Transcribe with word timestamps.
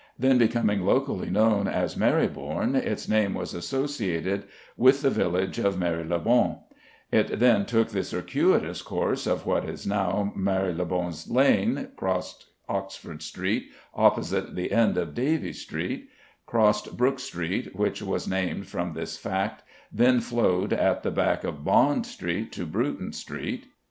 Then 0.17 0.39
becoming 0.39 0.81
locally 0.83 1.29
known 1.29 1.67
as 1.67 1.93
the 1.93 1.99
Marybourne, 2.03 2.73
its 2.73 3.07
name 3.07 3.35
was 3.35 3.53
associated 3.53 4.45
with 4.75 5.03
the 5.03 5.11
village 5.11 5.59
of 5.59 5.77
Marylebone; 5.77 6.57
it 7.11 7.37
then 7.37 7.67
took 7.67 7.89
the 7.89 8.03
circuitous 8.03 8.81
course 8.81 9.27
of 9.27 9.45
what 9.45 9.63
is 9.69 9.85
now 9.85 10.33
Marylebone 10.35 11.13
Lane, 11.27 11.89
crossed 11.95 12.47
Oxford 12.67 13.21
Street 13.21 13.69
opposite 13.93 14.55
the 14.55 14.71
end 14.71 14.97
of 14.97 15.13
Davies 15.13 15.61
Street, 15.61 16.09
crossed 16.47 16.97
Brook 16.97 17.19
Street, 17.19 17.75
which 17.75 18.01
was 18.01 18.27
named 18.27 18.65
from 18.67 18.93
this 18.93 19.17
fact, 19.17 19.61
then 19.93 20.19
flowed 20.19 20.73
at 20.73 21.03
the 21.03 21.11
back 21.11 21.43
of 21.43 21.63
Bond 21.63 22.07
Street 22.07 22.51
to 22.53 22.65
Bruton 22.65 23.13
Street. 23.13 23.67